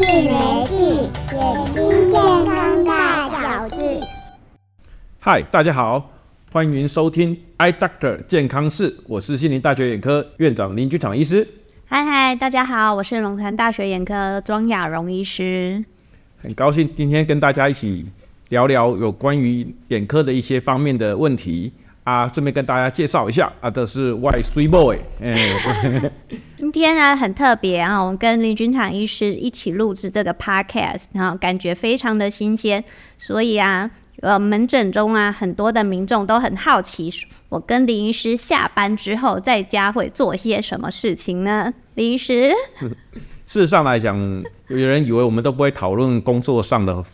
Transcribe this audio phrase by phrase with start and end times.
[0.00, 4.00] 气没气，眼睛健康大小事。
[5.18, 6.10] 嗨，大家好，
[6.50, 11.46] 欢迎收听 Eye Doctor 健康室，我是心林大学眼科院长林君长医师。
[11.84, 15.84] 嗨嗨，大家好，我是龙潭大学眼科庄雅荣医师。
[16.38, 18.06] 很高兴今天跟大家一起
[18.48, 21.70] 聊聊有关于眼科的一些方面的问题。
[22.10, 24.98] 啊，顺便跟大家介绍一下啊，这是 White Sweet Boy。
[25.22, 25.32] 哎，
[26.58, 32.82] 今天呢很特别啊，我们跟林君堂医师一起录制这个 podcast，然后感觉非常的新鲜，
[33.16, 33.88] 所以啊，
[34.22, 37.08] 呃，门诊中啊，很多的民众都很好奇，
[37.48, 41.72] 我跟林医师下班之后在家会做些什么事情呢？
[41.94, 42.50] 林医师，
[43.46, 44.18] 事实上来讲，
[44.66, 47.04] 有人以为我们都不会讨论工作上的。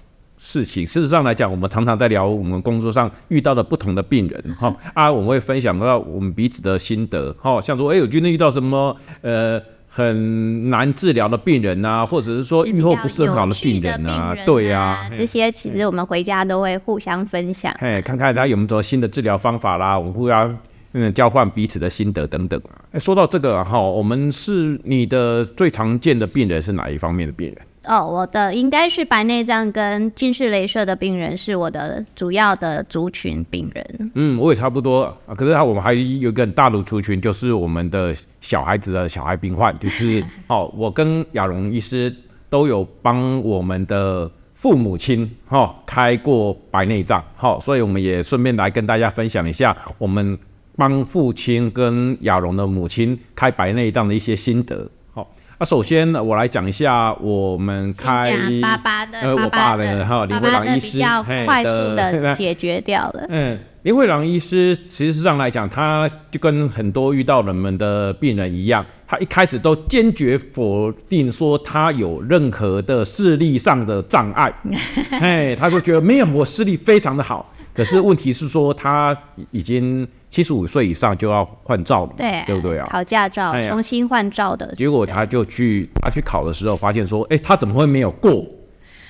[0.46, 20.56] 事情，事实上来讲，我们常常在聊我们工作上遇到的不同的病人，哈啊，我们会分享到我们彼此的心得，哈，像说，哎、欸，我今天遇到什么，呃，很难治疗的病人啊，或者是说愈后不是很好的病人啊，人啊对呀、啊，这些其实我们回家都会互相分享，哎，看看他有没有什么新的治疗方法啦，我们互相
[20.98, 22.58] 嗯交换彼此的心得等等。
[22.90, 27.58] 哎，说到这个哈，我们是你的最常见的病人是哪一方面的病人？
[27.84, 34.10] 哦，我的应该是白内障跟近视雷射的病人是我的主要的族群病人。
[34.14, 35.34] 嗯，我也差不多啊。
[35.36, 42.12] 可是我们还有一个很大的族群，就是我们的小孩子的小孩病患，就是 哦，我跟亚荣医师
[42.48, 50.36] 都有帮我们的父母亲哈、哦、开过白内障，好、哦，所以我们也顺便来跟大家分享一下我们
[50.76, 54.88] 帮父亲跟雅蓉的母亲开白内障的一些心得。
[55.12, 55.26] 好
[55.58, 63.26] 那、啊、首先呢，我来讲一下我们开爸爸的，呃，我爸的哈林慧郎医师比较快速的 解决掉了。
[63.30, 74.52] 嗯，林慧郎医师其实上来讲，他就跟很多遇到我们的病人一样，他一开始都坚决否定说他有任何的视力上的障碍，
[75.18, 77.50] 哎，他就觉得没有，我视力非常的好。
[77.76, 79.16] 可是问题是说他
[79.50, 80.08] 已经。
[80.28, 82.86] 七十五岁以上就要换照了，对，对不对啊？
[82.90, 84.74] 考驾照，重新换照的。
[84.74, 88.44] 结果他就去，他去考的时候，发现说，哎，他怎么会没有过？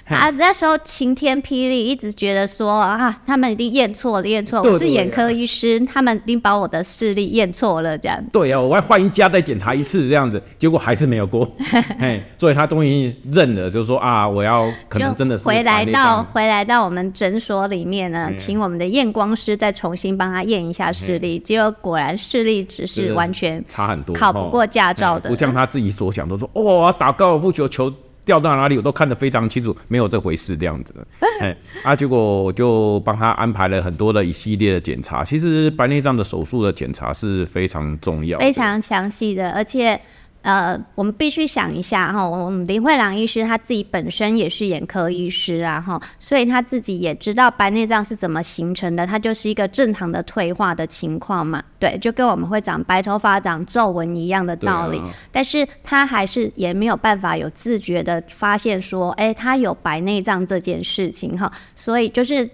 [0.08, 4.72] 啊，那时候晴天霹雳，一直觉得说啊，他们一定验错了，验错了。
[4.72, 8.22] 我是眼科医师，他们一定把我的视力验错了，这样。
[8.30, 11.50] 对啊，我要换一家再检查一次，这样子，结果还是没有过。
[11.98, 27.92] 哎，所以他终于认了，就是说啊，我要可能真的是回来到回来到我们诊所里面呢，请我们的验光师再重新帮他验一下视力，结果果然视力只是完全差很多，考不过驾照的，不像他自己所想，都说哦，打高尔夫球球。
[28.26, 31.06] 掉到哪里我都看得非常清楚，没有这回事这样子的。
[31.40, 35.24] 哎，啊，结果我就帮他安排了很多的一系列的检查。
[35.24, 39.98] 其实白内障的手术的检查是非常重要，非常详细的，而且。
[40.46, 54.98] 呃，我们必须想一下哈，我们林慧郎医师他自己本身也是眼科医师啊哈，所以他自己也知道白内障是怎么形成的，它就是一个正常的退化的情况嘛，对，就跟我们会长白头发、长皱纹一样的道理。
[54.98, 62.48] 啊、但是他还是也没有办法有自觉的发现说，哎，他有白内障这件事情哈，所以就是。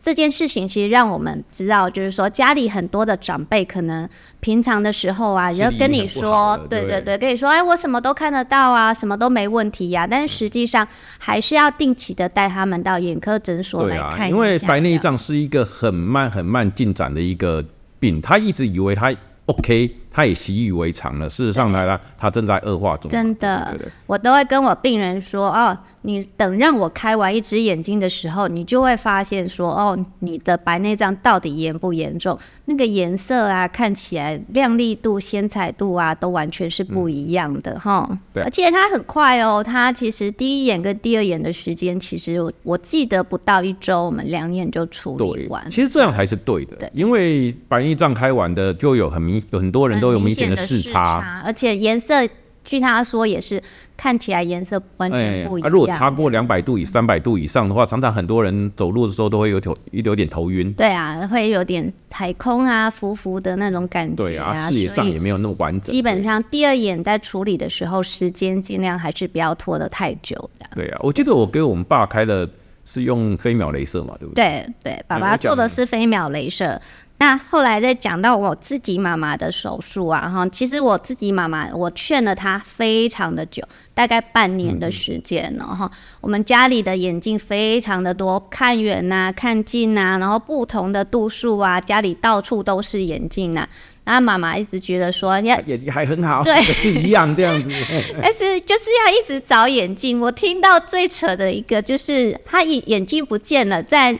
[0.00, 4.08] 这件事情其实让我们知道，就是说家里很多的长辈可能
[4.40, 10.06] 平常的时候啊，就跟你说，对对对，跟你说，哎，我什么都看得到啊，什么都没问题呀。
[10.06, 10.86] 但是实际上
[11.18, 14.36] 还是要定期的带他们到眼科诊所来看一下。
[14.36, 17.64] 因为白内障是一个很慢很慢进展的一个
[17.98, 19.12] 病，他一直以为他
[19.46, 19.96] OK。
[20.10, 21.28] 他也习以为常了。
[21.28, 23.10] 事实上来了，他正在恶化中。
[23.10, 32.38] 真的，对对对，我都会跟我病人说：“哦，你等让我开完一只眼睛的时候，你就会发现说，哦，你的白内障到底严不严重？
[32.66, 38.06] 那个颜色啊，看起来亮丽度、鲜彩度啊，都完全是不一样的哈。
[38.10, 45.68] 嗯、对，而且它很快哦，它其实第一眼跟第二眼的时间，其实我我记得不到一周，我们两眼就处理完。
[45.70, 50.08] 其实这样才是对的，对，因为白内障开完的就有很明有很多人都。
[50.08, 52.26] 都有明显的视差，而且颜色，
[52.64, 53.62] 据他说也是
[53.94, 55.68] 看起来颜色完全不一样。
[55.68, 60.72] 啊，如果超过两百度以三百度以上的话，常常很多人走路的时候都会有头有点头晕。
[60.72, 64.16] 对啊，会有点踩空啊，浮浮的那种感觉。
[64.16, 65.92] 对啊，视野上也没有那么完整。
[65.94, 70.50] 基本上第二眼在处理的时候，时间尽量还是不要拖得太久。
[70.74, 72.48] 对啊，我记得我给我们爸开的
[72.86, 74.66] 是用飞秒镭射嘛，对不对？
[74.82, 76.80] 对对，爸爸做的是飞秒镭射。
[77.20, 83.60] 那后来再讲到我自己妈妈的手术啊，哈，其实我自己妈妈，我劝了她非常的久，
[83.92, 85.90] 大概半年的时间了哈。
[86.20, 93.68] 我们家里的眼镜非常的多，看远呐、啊，看近呐、啊，然后不同的度数啊，家里到处都是眼镜呐、啊。
[94.04, 97.68] 然后妈妈一直觉得说要眼睛还很好，对，是一样这样子。
[98.22, 100.20] 但是就是要一直找眼镜。
[100.20, 104.16] 我听到最扯的一个就是她眼眼镜不见了，在。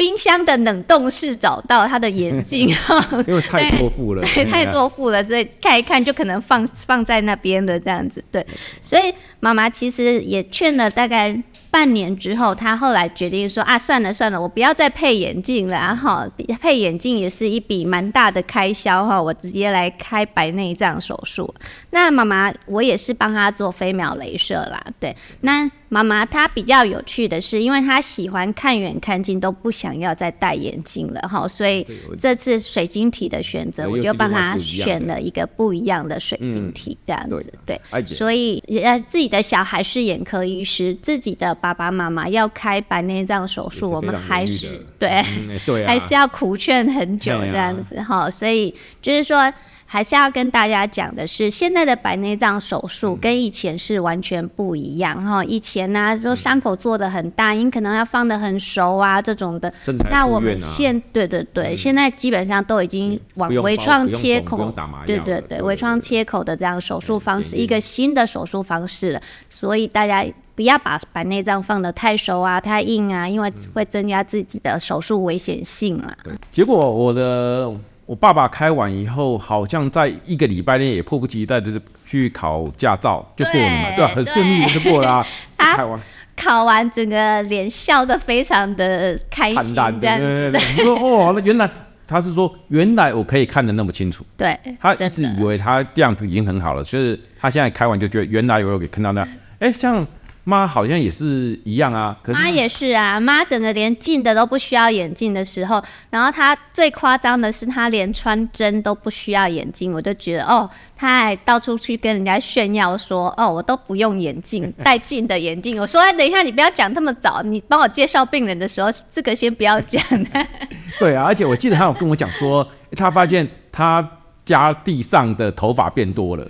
[0.00, 2.66] 冰箱的冷冻室找到他的眼镜，
[3.28, 8.46] 因为太多副了， 对，太多副了，所以看一看就可能放放在那边了这样子，对，
[8.80, 11.38] 所以妈妈其实也劝了大概。
[11.72, 16.28] 半年之后，她后来决定说啊，算了算了，我不要再配眼镜了哈。
[16.60, 21.54] 配眼镜也是一笔蛮大的开销哈，我直接来开白内障手术。
[21.90, 24.84] 那妈妈，我也是帮她做飞秒镭射啦。
[24.98, 31.86] 对，那妈妈她比较有趣的是，因为她喜欢看远看近，都不想要再戴眼镜了哈，所以
[32.18, 37.52] 这次水晶体的选择，我就帮她选了一个不一样的水晶体这样子。
[37.66, 41.50] 对，所以呃，自己的小孩是眼科医师，自己的。
[41.60, 48.30] 爸爸妈妈要开白内障手术，我们还是对，嗯对啊、还是要苦劝很久这样子哈、啊。
[48.30, 48.72] 所以
[49.02, 49.52] 就是说，
[49.92, 55.44] 还是要跟大家讲的是，现在的白内障手术跟以前是完全不一样哈。
[55.44, 59.68] 以前呢、啊，说伤口做的很大，你可能要放的很熟啊这种的。
[59.68, 59.74] 啊、
[60.08, 64.72] 那我们现对对对、嗯，现在基本上都已经往微创切口，
[65.04, 69.20] 对对对，微创切口的这样手术方式，一个新的手术方式了。
[69.48, 70.24] 所以大家。
[70.56, 76.14] 不要把白内障放得太熟啊、太硬啊，因为会增加自己的手术危险性啊。
[76.22, 77.72] 对，结果我的
[78.10, 84.08] 我爸爸开完以后，好像在一个礼拜内也迫不及待的去考驾照，就过了嘛，对吧？
[84.12, 85.26] 很顺利的就过了啊。
[85.56, 86.00] 他开完
[86.36, 90.00] 考完，整个脸笑得非常的开心，这样子。
[90.00, 91.70] 对对对，说哦，那原来
[92.04, 94.26] 他是说，原来我可以看得那么清楚。
[94.36, 99.28] 对，他一直以为他这样子已经很好了，所以他现在开完就觉得，原来我有给看到那样，
[99.60, 100.04] 哎，像。
[100.44, 115.80] 妈好像也是一样啊，妈也是啊，妈整个连近的都不需要眼镜的时候，然后她最夸张的是，她连穿针都不需要眼镜，我就觉得哦，她还到处去跟人家炫耀说，哦，我都不用眼镜，戴近的眼镜。
[115.80, 120.02] 我说，哎，等一下，你不要讲这么早，你帮我介绍病人的时候，这个先不要讲。
[120.98, 122.66] 对啊，而且我记得她有跟我讲说，
[122.96, 124.06] 她发现她
[124.44, 126.48] 家地上的头发变多了。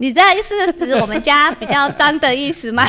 [0.00, 2.82] 你这意思是指我们家比较脏的意思吗？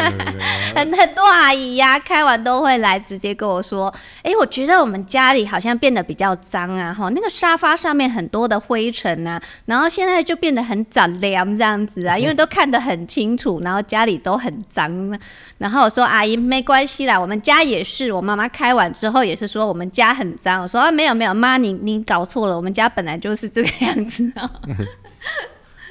[0.76, 3.88] 很很多阿姨呀、啊，开完都会来直接跟我说
[4.22, 15.18] ：“哎、欸，我觉得我们家里好像变得比较脏啊，哈，那个沙发上面很多的灰尘啊，然后现在就变得很脏亮这样子啊，因为都看得很清楚，然后家里都很脏。
[15.56, 20.60] 然后我说阿姨没关系啦，我们家也是，我妈妈开完之后也是说我们家很脏。
[20.60, 24.50] 我说啊没有没有，妈你你搞错了，我们家本来就是这个样子啊。”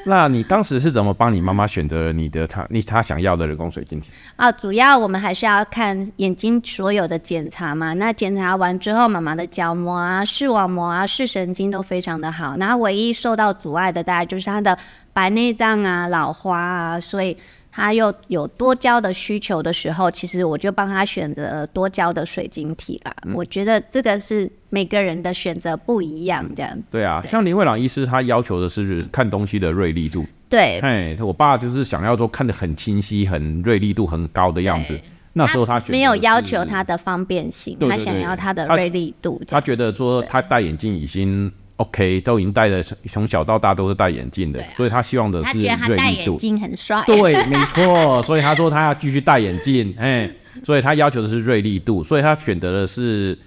[0.06, 4.52] 那你当时是怎么帮你妈妈选择你的她你她想要的人工水晶体啊？
[4.52, 7.94] 主要我们还是要看眼睛所有的检查嘛。
[7.94, 12.58] 那检查完之后，妈妈的角膜啊、视网膜啊、视神经都非常的好。
[12.58, 14.78] 那唯一受到阻碍的，大概就是她的
[15.14, 17.38] 白内障啊、老花啊，所以。
[17.72, 23.16] 他又有多焦的需求的时候，其实我就帮他选择多焦的水晶体啦。
[23.26, 26.84] 嗯、我觉得这个是每个人的选择不一样，这样子。
[26.92, 30.26] 对啊，对像林慧朗医师，他要求的是看东西的锐利度。
[30.50, 35.00] 对，哎，我爸就是想要说看得很清晰、很锐利度很高的样子。
[35.34, 39.60] 那时候他没有要求他的方便性，他想要他的锐利度他。
[39.60, 41.50] 他觉得说他戴眼镜已经。
[41.82, 45.76] OK，都已经戴了，从小到大都是戴眼镜的，所以他希望的是锐利度。
[45.78, 47.04] 他戴眼镜很帅。
[47.06, 50.30] 对，没错，所以他说他要继续戴眼镜， 哎，
[50.64, 53.38] 所以他要求的是锐利度，所以他选择的是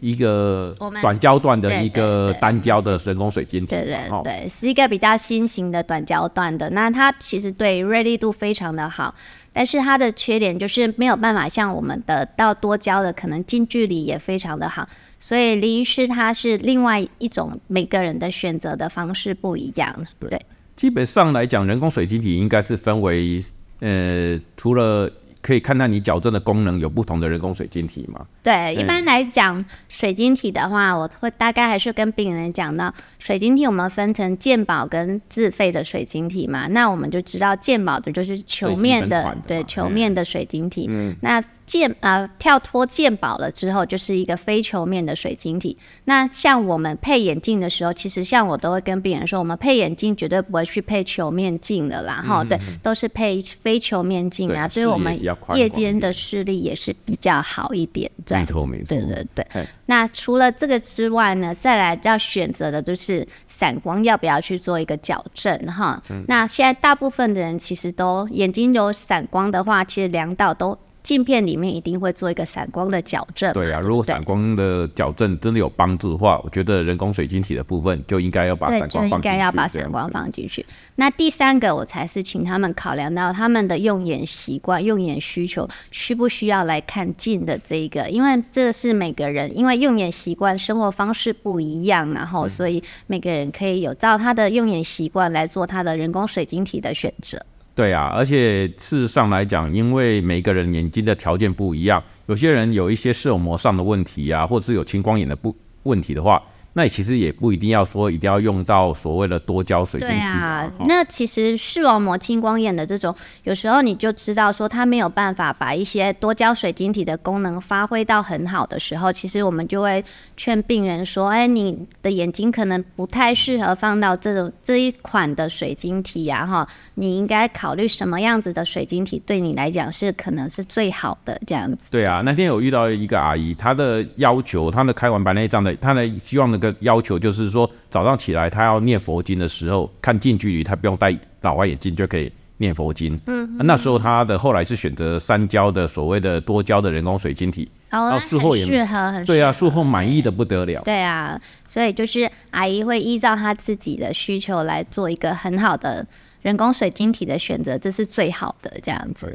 [0.00, 6.68] 一个短焦段的一个单焦的人工水晶对对，对，是一个比较新型的短焦段的。
[6.70, 9.14] 那它其实对锐利度非常的好，
[9.52, 14.86] 但是它的缺点就是没有办法像我们的到多焦的，可能近距离也非常的好。
[15.26, 20.38] 所以林医师他是另外一种，每个人的选择的方式不一样，对。
[20.76, 23.42] 基本上来讲，人工水晶体应该是分为，
[23.80, 25.10] 呃，除了。
[25.46, 28.24] 可以看到你矫正的功能有不同的人工水晶体吗？
[28.42, 36.66] 对，一般来讲，水晶体的话，我会大概还是跟病人讲到，水晶体我们分成鉴宝跟自费的水晶体嘛。
[36.68, 40.86] 那我们就知道鉴宝的就是球面的，的对，球面的水晶体。
[40.88, 45.76] 嗯，那健呃跳脱健保了之后，就是一个非球面的水晶体。
[46.04, 55.18] 那像我们配眼镜的时候，其实像我都会跟病人说，我们配眼镜绝对不会去配球面镜的啦，哈、嗯，对，都是配非球面镜啊，所以我们。
[55.54, 59.46] 夜间的视力也是比较好一点，没错没错，对对对。
[59.86, 66.24] 那除了这个之外呢，再来要选择的就是散光要不要去做一个矫正哈、嗯。
[66.28, 73.52] 那现在大部分的人其实都眼睛有散光的话，其实两道都镜片里面一定会做一个散光的矫正。
[73.52, 79.14] 对啊，如果散光的矫正真的有帮助的话，我觉得人工水晶体的部分就应该要把散光放进去。
[79.16, 80.64] 应该要把散光放进去。
[80.96, 88.08] 那第三个，我才是请他们考量到他们的用眼习惯、用眼需求，需不需要来看近的这一个？
[88.08, 97.44] 因为这是每个人，因为用眼习惯、生活方式不一样，然后所以每个人可以有照他的用眼习惯来做他的人工水晶体的选择。
[97.74, 106.42] 对啊，而且事实上来讲，因为每个人眼睛的条件不一样，有些人有一些视网膜上的问题啊，或者是有青光眼的不问题的话。
[106.74, 110.14] 那其实也不一定要说一定要用到所谓的多焦水晶体。
[110.14, 113.14] 对啊，那其实视网膜青光眼的这种，
[113.44, 120.04] 有时候你就知道说它没有办法把一些多焦水晶体的功能发挥到很好的时候，其实我们就会
[120.36, 136.63] 劝病人说：“哎，你的眼睛可能不太适合放到这种 这一款的水晶体呀，哈，你应该考虑什么样子的水晶体对你来讲是可能是最好的这样子。”对啊，那天有遇到一个阿姨，她的要求，她的开完白内障的，她的希望的。
[136.64, 143.14] 的要求就是说，早上起来他要念佛经的时候，看近距离，他不用戴老花眼镜就可以念佛经。
[143.26, 150.82] 嗯，嗯，那时候他的后来是选择三焦的所谓的多焦的人工水晶体，哦，然后术后也适合，很，对啊，术后满意的不得了。
[150.84, 156.06] 对啊，所以就是阿姨会依照她自己的需求来做一个很好的
[156.42, 159.26] 人工水晶体的选择，这是最好的这样子。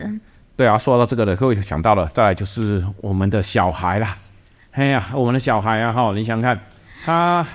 [0.56, 4.18] 对，对啊，说到这个了，各位想到了，再来就是我们的小孩啦。
[4.72, 6.60] 哎呀，我们的小孩啊，哈，你想想看。
[7.06, 7.46] 他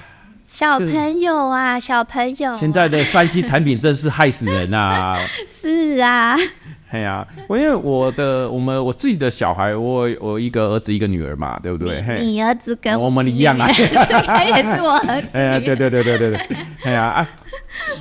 [0.45, 5.19] 小朋友啊，小朋友， 现在的三 C 产品真是害死人啊！
[5.49, 6.37] 是啊，
[6.91, 12.05] 哎呀，我因为我的我们我自己的小孩，我我一个儿子一个女儿嘛，对不对？
[12.21, 13.67] 你，你儿子跟我们一样啊，
[14.25, 15.29] 他也是我儿子。
[15.33, 17.29] 哎呀，对对对对对对，哎呀啊，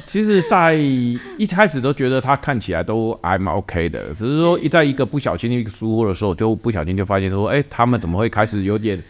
[0.06, 9.02] 其实，在一开始都觉得他看起来都还蛮 OK 的，只是说一在一个不小心一个疏忽的时候，就不小心就发现说，哎，他们怎么会开始有点。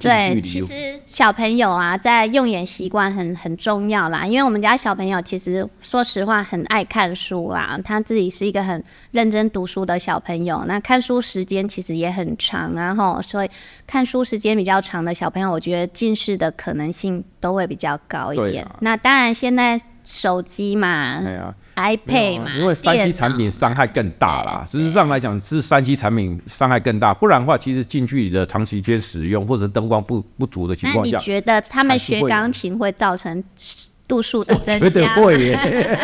[0.00, 4.26] 对，其实小朋友啊，在用眼习惯很很重要啦。
[4.26, 10.64] 因为我们家小朋友其实说实话很爱看书啦，他自己是一个很认真读书的小朋友。
[10.66, 13.50] 那看书时间其实也很长啊，吼，所以
[13.86, 18.64] 看书时间比较长的小朋友，我觉得近视的可能性都会比较高一点。
[18.64, 21.22] 啊、那当然现在手机嘛。
[21.80, 24.64] iPad 嘛，因为三 C 产品伤害更大啦。
[24.66, 27.14] 事实上来讲，是三 C 产品伤害更大。
[27.14, 33.42] 不然的话，其实近距离的长时间使用，或者灯光不不足的情况下，那你觉得他们学钢琴会造成？
[34.10, 35.56] 度数的增加，绝对会耶！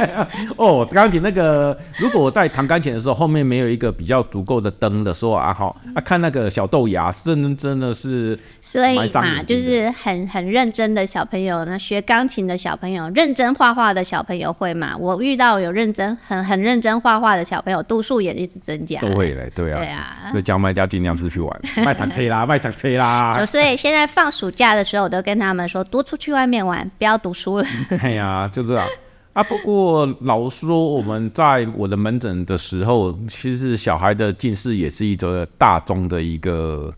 [0.57, 14.97] 哦，钢琴那个，如果我在弹钢琴的时候，后面没有一个比较足够的灯的时候啊，好啊，看那个小豆芽，真真的是，所以嘛，就是很很认真的小朋友，那学钢琴的小朋友，认真画画的小朋友会嘛？
[14.97, 23.43] 我遇到有认真很很认真画画的小朋友，度数也一直增加，都会嘞，对啊，对啊，所以叫卖家尽量出去玩，卖糖车啦，卖糖车啦。
[23.45, 27.65] 所以现在放暑假的时候，我都跟他们说，多出去外面玩，不要读书了。
[28.03, 28.87] 哎呀，就这样
[29.33, 29.43] 啊。
[29.43, 36.93] 不过老实说，我们在我的门诊的时候，其实小孩的近视也是一个大众的一个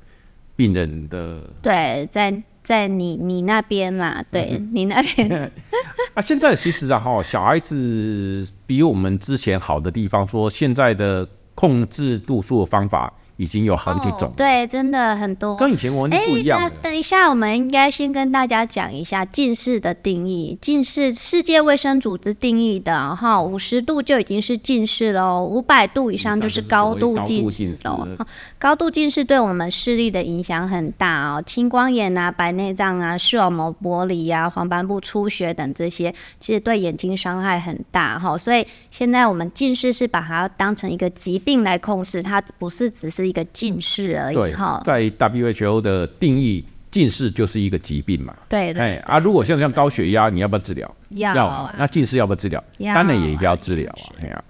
[0.56, 1.40] 病人的。
[1.62, 5.52] 对，在在你你那边啦，对、嗯、你那边。
[6.14, 13.12] 啊，现在其实啊，哈，小孩子比我们之前好的地方，说现在的控制度数的方法。
[13.38, 16.68] 已经有好几种，对，真的很多，跟以前完全不一样。
[16.82, 20.58] 等一下，我们应该先跟大家讲一下近视的定义。
[20.60, 28.08] 近视，世界卫生组织定义的哈，五十度就已经是近视喽，五百度以上就是高度近视喽。
[28.58, 38.36] 高度近视对我们视力的影响很大哦，青光眼啊、白内障啊、视网膜剥离啊、黄斑部出血等这些，其实对眼睛伤害很大哈。
[38.36, 43.27] 所以现在我们近视是把它当成一个疾病来控制，它不是只是。
[43.28, 48.34] 一个近视而已哈，在 WHO 的定义，近视就是一个疾病嘛。
[48.48, 50.94] 对，哎啊，如果像像高血压，你要不要治疗？
[51.10, 51.74] 要啊。
[51.78, 52.62] 那近视要不要治疗？
[52.94, 54.06] 当然也要治疗啊。
[54.22, 54.44] 哎呀，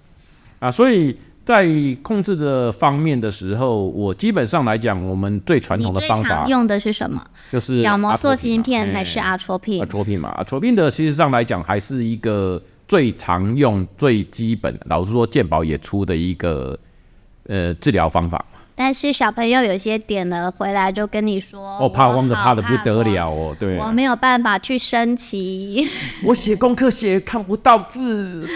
[0.60, 1.66] 啊，所以在
[2.02, 7.24] 控制的方面的时候，我基本上来讲，我们最传统的方法用的是什么？
[7.50, 9.80] 就是角膜塑形片还是阿托品？
[9.80, 16.78] 阿托品嘛，阿托品的，其实上来讲还是一个最常用、最基本，老实说，健保也出的一个
[17.46, 18.44] 呃治疗方法。
[18.80, 25.84] 但是小朋友有些点了回来就跟你说，哦，怕光的怕的不得了哦，对，我没有办法去升旗，
[26.22, 28.48] 我写功课写看不到字，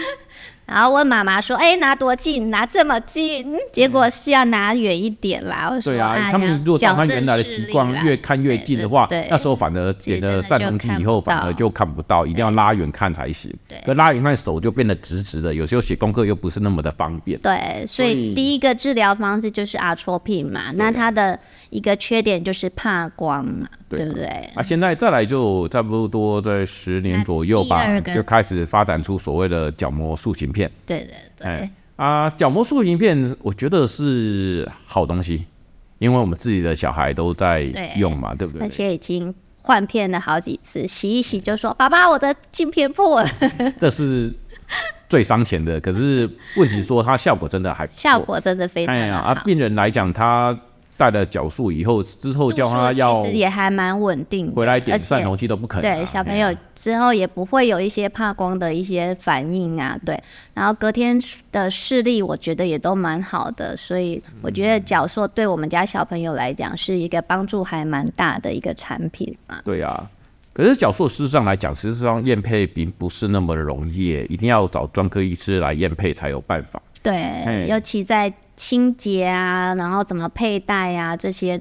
[0.65, 2.49] 然后问妈妈说：“哎、欸，拿多近？
[2.49, 5.67] 拿这么近？”结果是要拿远一点啦。
[5.69, 13.53] 我说对啊，哎、他们如果照他原来的习惯，越看越近的话，对对对，那时候反而点了散瞳剂以后，反而就看不到，一定要拉远看才行。
[13.67, 17.37] 对，可拉远看手就变得直直的，有时候写功课又不是那么的方便。
[17.41, 20.71] 对，所以第一个治疗方式就是阿托品嘛。
[20.75, 21.37] 那它的
[21.73, 24.25] 一个缺点就是怕光嘛，对，对不对？
[24.55, 30.71] 啊，现在再来就差不多在十年左右吧，就开始发展出所谓的角膜塑形片。
[30.85, 31.47] 对对对。
[31.47, 35.45] 哎啊，角膜塑形片，我觉得是好东西，
[35.99, 37.61] 因为我们自己的小孩都在
[37.97, 38.65] 用嘛，对，对不对？
[38.65, 43.29] 而且已经换片了好几次，洗一洗就说：“爸爸，我的镜片破了。
[43.79, 44.33] ”这是
[45.07, 46.27] 最伤钱的，可是
[46.57, 49.01] 问题说它效果真的还不错，效果真的非常好。
[49.01, 50.59] 哎呀，啊，病人来讲他。
[50.95, 55.95] 戴了角塑以后，之后叫他要其实也还蛮稳定，回来点散瞳剂都不可能、啊。
[55.95, 59.99] 对，小朋友之后也不会有一些怕光的一些反应啊。
[60.05, 60.21] 对，
[60.53, 61.19] 然后隔天
[61.51, 69.59] 的视力我觉得也都蛮好的，所以我觉得角塑对我们家小朋友来讲是一个帮助还蛮大的一个产品啊。
[69.65, 70.09] 对啊，
[70.53, 76.81] 可是角塑事实上来讲，实际上验配并不是那么容易，一定要找专科医师来验配才有办法。
[77.01, 78.31] 对，尤其在。
[78.55, 81.59] 清洁啊，然后怎么佩戴啊，这些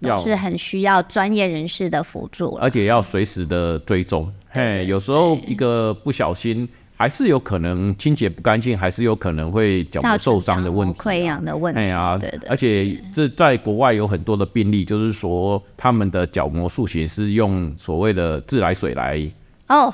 [0.00, 4.32] 都是很需要专业人士的辅助，而且要随时的追踪。
[4.48, 6.66] 嘿，有时候一个不小心，
[6.96, 11.80] 还是有可能清洁不干净，还是有可能会角膜受伤的问题、溃疡的问题。
[11.80, 12.48] 哎呀，对对。
[12.48, 19.30] 而且这在国外有很多的病例，就是说他们的角膜塑形是用所谓的自来水来
[19.68, 19.92] 哦，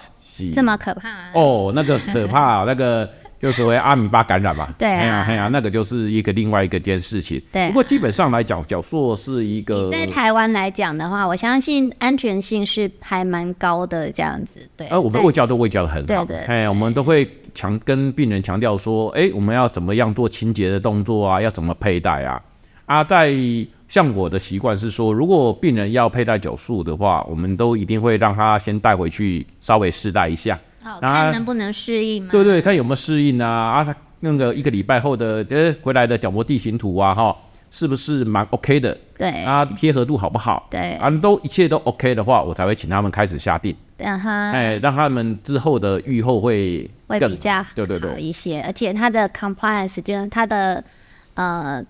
[0.55, 3.11] 这么可怕、啊、哦，那个可怕，那个。
[3.41, 7.41] 就所谓阿米巴感染嘛， 对啊，哎呀，那个就是一个另外一个件事情。
[7.53, 14.67] 对，不过基本上来讲，角塑是一个在台湾来讲的话，我相信安全性是还蛮高的，这样子。
[14.77, 21.41] 对，呃，我们卫教都卫教的很好，对对，哎，我们都会强跟病人强调说，哎，我们要怎么样做清洁的动作啊？
[21.41, 22.41] 要怎么佩戴啊？
[22.87, 23.35] 啊，在
[23.89, 30.59] 像我的习惯是说，如果病人要佩戴角塑的话，我们都一定会让他先带回去稍微试戴一下。
[30.87, 32.29] 好，看能不能适应吗？
[32.31, 37.37] 对对，看有没有适应啊啊，他那个一个礼拜后的呃回来的角膜地形图啊哈，
[37.71, 38.97] 是不是蛮 OK 的？
[39.19, 40.69] 对啊，贴合度好不好？
[40.71, 43.75] 对啊，都一切都 OK 的话，我才会请他们开始下定。
[43.99, 50.83] 对哈，哎，让他们之后的预后会会比较对对对好一些，而且他的 compliance 就是他的
[51.35, 51.83] 呃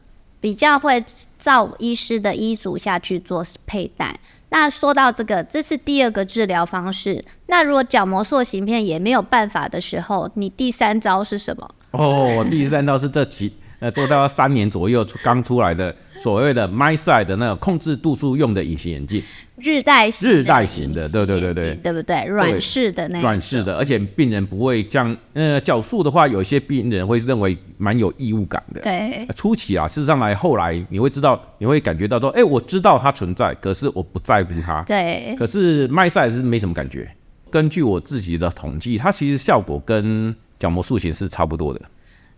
[0.46, 1.04] 比较会
[1.36, 4.16] 照医师的医嘱下去做佩戴。
[4.50, 7.24] 那说到这个，这是第二个治疗方式。
[7.46, 11.68] 那如果角膜塑形片也没有办法的时候，你第三招是什么？
[11.90, 19.22] 哦，第三招是这几呃，做到三年左右出刚出来的所谓的 MiSight 的那个控制度数用的隐形眼镜。
[19.58, 22.24] 日带型日带型的，对对对对，对不对？
[22.26, 28.82] 软式的那软式的，而且病人不会像呃角塑的话，有一些病人会认为蛮有异物感的。
[28.82, 34.82] 对，初期啊，事实上来后来你会知道，你会感觉到说，哎、欸，我知道它存在，可是我不在乎它。
[34.82, 37.10] 对，可是 MiSight 是没什么感觉。
[37.50, 41.80] 根据我自己的统计，它其实效果跟角膜塑形是差不多的。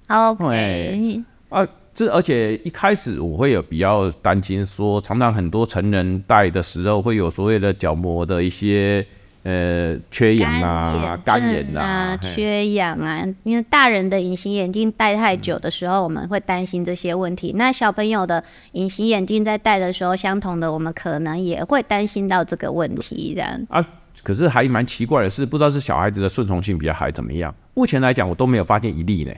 [0.09, 1.66] OK，啊。
[1.94, 9.05] 这，而且一开始我会有比较担心，说常常很多成人戴的时候会有所谓的角膜的一些
[9.42, 13.27] 呃缺氧啊、干眼啊、缺氧啊。
[13.42, 17.53] 因为大人的隐形眼镜戴太久的时候，我们会担心这些问题。
[17.57, 23.33] 那小朋友的隐形眼镜在戴的时候，相同的，我们可能也会担心到这个问题。
[23.35, 23.85] 这样啊，
[24.23, 27.53] 可是还蛮奇怪的是，不知道是小孩子的顺从性比较还怎么样。
[27.75, 29.33] 目前来讲，我都没有发现一例呢。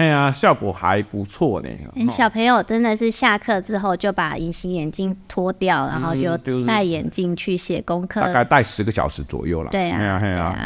[0.00, 1.68] 哎呀，效果还不错呢。
[2.08, 6.34] 小朋友真的是下课之后就把隐形眼镜脱掉，然后就
[6.64, 9.70] 戴眼镜去写功课，大概戴十个小时左右了。
[9.70, 10.56] 对呀，对呀，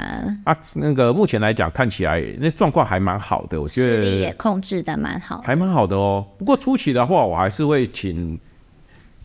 [0.44, 6.24] 啊，那个目前来讲看起来那状况还蛮好的，我觉得视力也控制的蛮好，还蛮好的哦。
[6.38, 8.38] 不过初期的话，我还是会请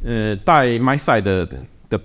[0.03, 2.01] 呃戴 My Side 的的。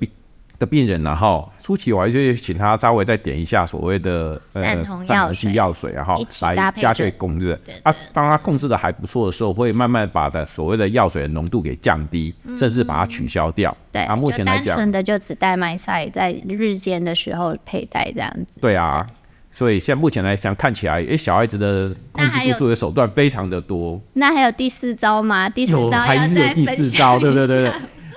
[0.64, 7.58] 的病人然后初期我还是请他稍微再点一下所谓的散瞳药水，药水然后来加强控制。
[7.82, 13.76] 啊，当他控制的还不错的时候，会慢慢把的所谓的药水的浓度给降低，甚至把它取消掉。
[13.92, 18.60] 对啊，目前来讲，单纯的就只戴 MiSight，在日间的时候佩戴这样子。
[18.60, 19.06] 对啊，
[19.50, 24.00] 所以现在目前来讲，看起来，哎，小孩子的控制不住的手段非常的多。
[24.14, 25.48] 那还有第四招吗？
[25.48, 27.72] 第四招还是有第四招，对对对对。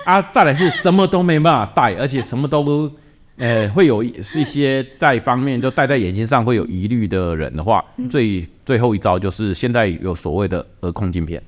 [0.08, 2.90] 啊，再来是什么都没办法戴，而且什么都，
[3.36, 11.42] 呃，会有是一些戴方面就戴在眼睛上会有疑虑的人的话，嗯、最最后一招就是现在有所谓的儿控镜片。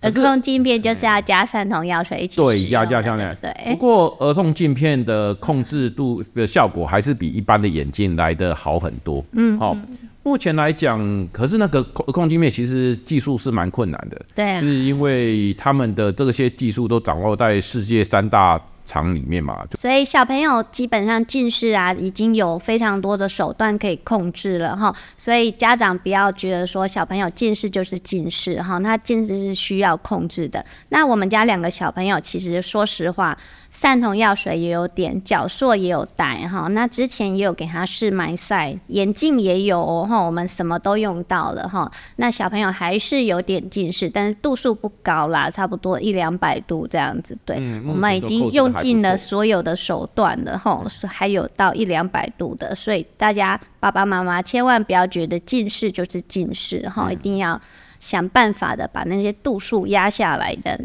[0.00, 3.34] 儿童镜片就是要加散瞳药水一起对，加加上的。
[3.42, 3.52] 对。
[3.72, 9.24] 不过儿童镜片的控制度的效果还是比一般的眼镜来的好很多。
[9.32, 9.58] 嗯。
[9.58, 9.78] 好、哦，
[10.26, 24.92] 目前来讲，可是那个控控晶片其实技术是蛮困难的，对啊，是因为他们的这些技术都掌握在世界三大厂里面嘛，所以小朋友基本上近视啊，已经有非常多的手段可以控制了哈。
[25.16, 30.64] 所以家长不要觉得说小朋友近视就是近视哈，那近视是需要控制的。
[30.88, 33.36] 那我们家两个小朋友其实说实话，
[33.76, 36.66] 散瞳药水也有点，角塑也有戴哈。
[36.68, 41.90] 那之前也有给他试埋塞，眼镜也有哦哈，我们什么都用到了哈。
[42.16, 47.36] 那小朋友还是有点近视，但是度数不高啦，差不多一两百度这样子。
[47.44, 48.72] 对，嗯、我们已经用。
[48.76, 57.60] 尽了所有的手段了哈，还有到一两百度的，所以大家爸爸妈妈千万不要觉得近视就是近视哈，一定要
[57.98, 60.78] 想办法的把那些度数压下来的。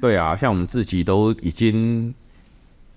[0.00, 2.14] 对啊，像我们自己都已经，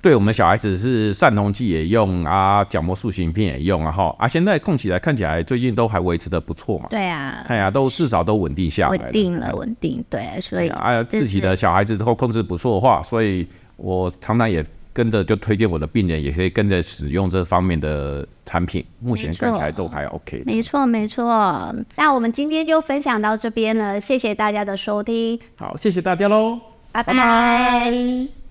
[0.02, 6.88] 对我们小孩子是散瞳剂也用啊，角膜塑形片也用啊哈啊，现在控起来看起来最近都还维持的不错嘛。
[6.90, 13.48] 对啊，哎呀，都至少都稳定下来，稳定了，稳定对，所以啊，自己的小孩子都控制不错的话，所以。
[13.82, 18.86] 我常常也跟着就推荐我的病人，也可以跟着使用这方面的产品。
[19.00, 20.44] 目前看起来都还 OK。
[20.46, 21.74] 没错，没错。
[21.96, 25.40] 那我们今天就分享到这边了，谢谢大家的收听。
[25.56, 26.60] 好，谢谢大家喽，
[26.92, 27.14] 拜拜。
[27.14, 28.49] 拜拜。